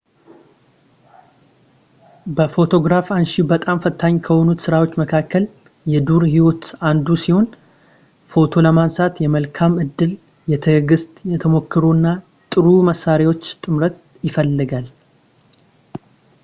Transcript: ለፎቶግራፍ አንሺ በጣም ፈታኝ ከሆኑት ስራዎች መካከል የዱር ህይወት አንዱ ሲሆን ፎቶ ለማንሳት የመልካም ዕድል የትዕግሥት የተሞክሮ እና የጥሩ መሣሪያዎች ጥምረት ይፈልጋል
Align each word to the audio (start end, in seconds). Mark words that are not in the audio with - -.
ለፎቶግራፍ 2.37 3.07
አንሺ 3.15 3.33
በጣም 3.51 3.81
ፈታኝ 3.83 4.15
ከሆኑት 4.25 4.63
ስራዎች 4.65 4.93
መካከል 5.01 5.43
የዱር 5.93 6.23
ህይወት 6.33 6.63
አንዱ 6.89 7.07
ሲሆን 7.23 7.45
ፎቶ 8.33 8.51
ለማንሳት 8.67 9.21
የመልካም 9.25 9.75
ዕድል 9.83 10.13
የትዕግሥት 10.53 11.13
የተሞክሮ 11.33 11.83
እና 11.97 12.07
የጥሩ 12.45 12.65
መሣሪያዎች 12.89 13.45
ጥምረት 13.65 13.97
ይፈልጋል 14.29 14.89